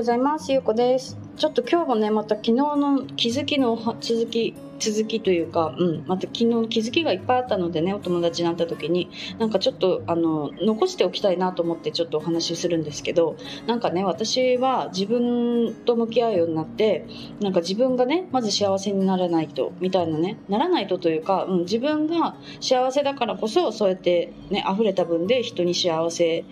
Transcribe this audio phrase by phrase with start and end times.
[0.00, 0.50] ございます。
[0.50, 1.18] ゆうこです。
[1.36, 13.36] ちょっと今日もね、また昨日の気づきの続き、続きというか、うん、また昨日気づきがいっぱいあったのでね、お友達になった時に、なんかちょっと、あの、残しておきたいなと思ってちょっとお話しするんですけど、
[13.66, 17.04] なんかね、私は自分と向き合うようになって、
[17.42, 26.46] なんか自分がね、まず幸せにならないと、みたいなね、ならないとというか、うん、自分が幸せだからこそ、そうやってね、溢れた分で人に幸せ、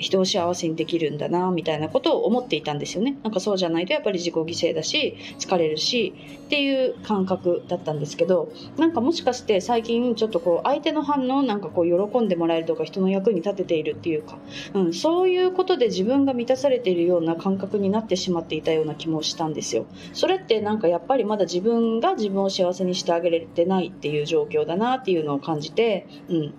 [0.00, 3.18] 人を幸せにできるんだなみたいなことを思っていたんですよね。
[3.22, 6.14] なんかそうじゃないとやっぱり自己犠牲だし疲れるし
[6.46, 14.38] っていう感覚だったんですけどなんかもしかして最近ちょっとこう相手の反応なんかこう喜んでもらえるとか人の役に立てているっていうか、
[14.74, 19.86] うん、そういうことで自分が満たされているような感覚になってしまっていたような気もしたんですよ。
[20.12, 26.54] それってなんかやっぱりまだ自分が自分を幸せにしてあげれてないっていう状況だなっていうのを感じてうん。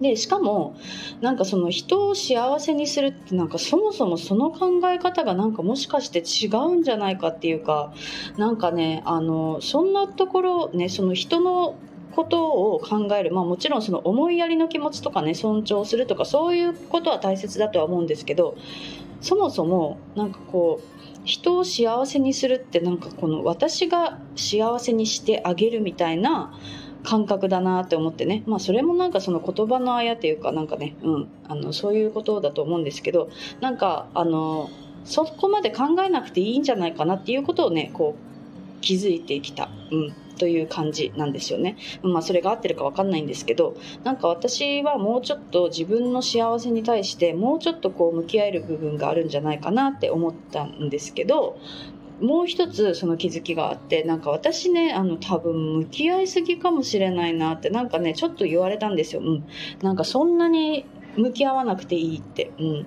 [0.00, 0.76] でしかも
[1.20, 7.94] なんかその人を幸せにするってなんかそもそもその考え方がなんかもしかして違うんじゃないかっていうか
[8.36, 11.76] なんかねあのそんなところねその人の
[12.14, 18.56] ことを考える、まあ、もちろんその思いやりの気持ちとかね尊重するとかそういうことは大切だとは思うんですけど
[19.20, 26.54] そもそもなんかこう人を幸せにするってなんかこの私が幸せにしてあげるみたいな
[27.06, 28.42] 感覚だなって思ってね。
[28.46, 34.70] まあそれもなんかその言葉のあやっていうかなんかね、うん、あのそういうことだと思うんですけどなんかあの
[35.04, 41.76] そこまで考えなくていいんじゃないかなっていうことをねこう気づいてきた、うん、という感じなんですよね。
[42.02, 51.58] まあそれが合ってるか分かんないんですけどなんか私はもうちょっと自分の幸せに対してもうちょっとこう向き合える部分があるんじゃないかなって思ったんですけど
[52.20, 59.44] もう一つその気づきがあってなんか私ねあの多分向き合いすぎかもしれないなってなんかねちょっと言われたんですよ、うん、
[59.82, 60.86] なんかそんなに
[61.16, 62.86] 向き合わなくていいって、うん、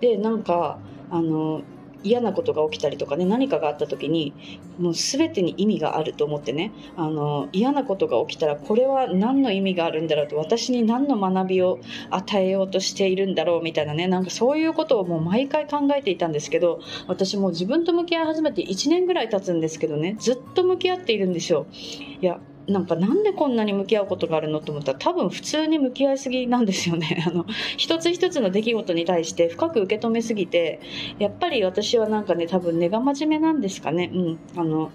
[0.00, 0.78] でなんか
[1.10, 1.62] あの
[2.02, 4.32] 嫌なことが起きたりとかね何かがあった時に
[4.78, 11.80] もう全てに意味があると思ってねあの嫌なことが起きたらこれは何の意味があるんだろうと私に何の学びを
[12.10, 21.66] 与えようとしているんだろうみたいなねなんかそういうことをもう毎回考えていたんですけど私も自分と向き合い始めて1年ぐらい経つんですけどねずっと向き合っているんですよ。
[22.20, 27.24] いやなんかなんでこんなに向き合うことがあるのと思ったら多分普通に向き合いすぎなんですよね。
[27.26, 27.46] あの
[27.78, 30.80] 一つ一つの出来事に対して深く受け止めすぎて
[31.18, 34.10] やっぱり私はなんかね多分根が真面目なんですかね。
[34.12, 34.90] うん、あの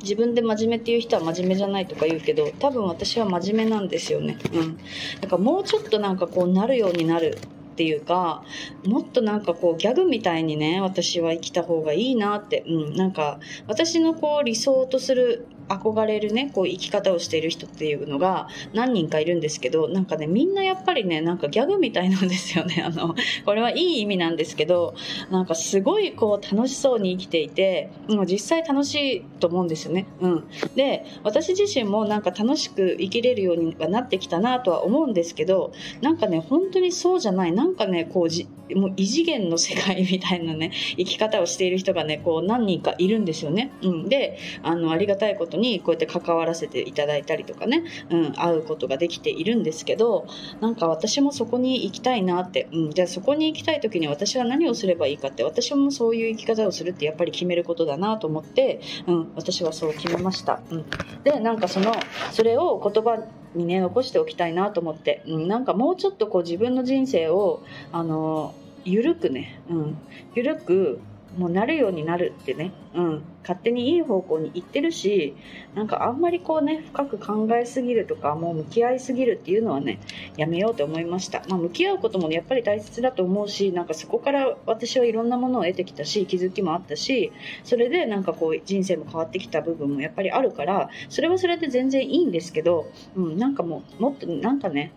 [0.00, 4.38] 自分で真面目っていう人は真面目じゃないとか言うけど多分私は真面目なんですよね。
[4.54, 4.78] うん、
[5.20, 7.38] だかもうちょっとなんかこうなるようになる
[7.74, 8.44] っていうか
[8.86, 23.14] もっとなんかこうギャグみたいにね私は生きた方がいいなって、うん、なんか私のこう理想とする憧れるねこう生き方をしている人っていうのが何人かいるんですけどなんかねみんなやっぱりねなんかギャグみたいなんですよねあの
[23.44, 24.94] これはいい意味なんですけど
[25.30, 30.06] なんかすごいこう楽しそうに生きていてもう実際楽しいと思うんですよね。
[30.20, 43.70] うん、で私自身もなんか楽しく生きれるようにはなってきたなとは思うんですけどなんかね本当にそうじゃないなんかねこうじもう異次元の世界みたいなね生き方をしている人がねこう何人かいるんですよね。
[43.82, 50.26] うん、であのありがたいことにこうやって関わらせていただいたりとかね、うん、会うことができているんですけど
[50.60, 60.60] なんか私もそこに行きたいなって、うん、じゃあそこに行きたい時に私は何をすればいいかって私もそういう生き方をするってやっぱり決めることだなと思って、うん、私はそう決めました。
[60.70, 60.84] うん、
[61.22, 61.94] でなんかその
[62.32, 63.22] それを言葉
[63.54, 67.62] にね残しておきたいなと思って、うん、なんかもうちょっとこう自分の人生を
[67.92, 68.54] あの
[68.84, 69.98] 緩くね、うん、
[70.34, 71.00] 緩く
[71.36, 75.34] もうなるようになるってね、うん、勝手にいい方向に行ってるし
[75.74, 80.00] なんかあんまりこうね深く考えすぎるとかもう向き合いすぎるっていうのはね
[80.36, 87.32] やめようと思いました、まあ、向き合うことも、ね、やっぱり大切だと思うしなんかそこから私はいろんなものを得てきたし気づきもあったし
[87.64, 94.92] それでなんかこう人生も変わってきた部分もやっぱりあるからそれはそれで全然いいんですけど、うん、なんかもうもっとなんかね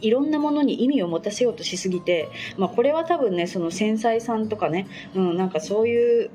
[0.00, 6.30] いろんなものに意味を持たせようとしすぎて、まあ、これは多分ねその繊細さんとかね、うん、なんかそういう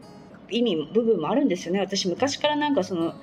[0.50, 1.80] 意味部分もあるんですよね。
[1.80, 3.14] 私昔からなんかその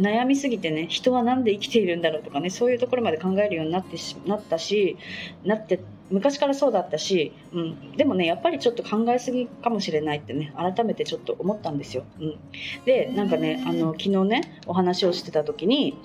[0.00, 4.96] 悩みすぎてね人は何で生きているんだろうとかねそういうところまで考えるようになってしなったし
[5.44, 5.80] なって
[6.10, 12.04] 昔からそうだったし、うん、でもねやっぱりちょっと考えすぎかもしれないってね改めてちょっと思ったんですよ。
[12.20, 12.38] うん、
[12.84, 15.96] でなんかねあの昨日ねお話をしてた時に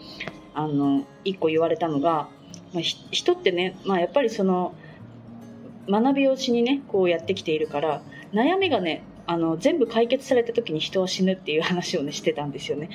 [0.53, 2.29] あの1個言われたのが
[2.77, 4.75] まあ、人ってね、まあ、やっぱりその
[5.89, 8.01] 学びをしにねこうやってきているから
[8.33, 12.89] 悩みがねあの全部解決された時に人は死ぬっていう 話をねしてたんですよね。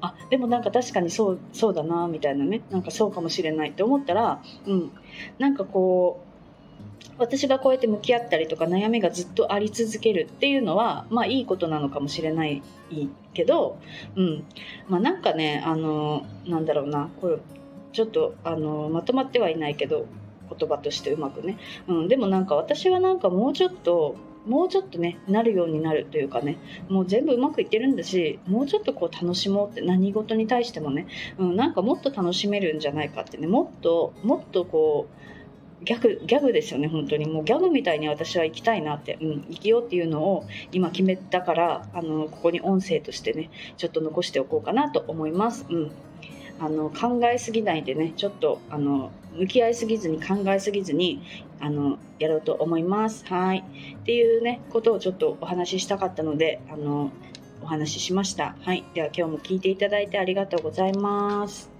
[0.00, 2.62] あでもなんか確かにそうそうだなみたいなね。
[2.70, 4.90] なんかそうかもしれないって思ったら、うん、
[5.38, 12.62] なんかこう私がこうやって向き合ったりとか悩みがずっとあり続けるっていうのはまあいいことなのかもしれない
[13.32, 13.78] けど、
[14.16, 14.44] うん。
[14.88, 17.36] まあ、なんかねあのなんだろうなこれ
[17.96, 20.04] ちょっとあのまとまってはいないけど
[20.54, 21.56] 言葉としてうまくね、
[21.88, 26.58] うん、でもなんか私はなんかもうちょっともうちょっとねなるようになるというかね。
[26.90, 31.06] もう全部うまくいってるんだしもうちょっとこう楽しもうって何事に対してもね、
[31.38, 33.46] うん、なんかもっと楽しめるんじゃないかってね。
[33.46, 35.08] もっともっとこ
[35.80, 37.26] うギャグギャグですよね本当に。
[37.26, 45.66] もうギャグみたいに私は行きたいなって、うん、生きようっていうのを今決めたからあのここに音声としてねちょっと残しておこうかなと思います。
[45.70, 45.90] うん。
[46.60, 51.22] あの考えすぎないでねちょっとあの向き合いすぎずに考えすぎずに
[51.60, 53.24] あのやろうと思います。
[53.26, 53.64] はい
[53.94, 57.10] っていうねことをちょっとお話ししたかったのであの
[57.62, 58.56] お話ししました。
[58.62, 61.70] はいでは今日も聞いていただいてありがとうございます。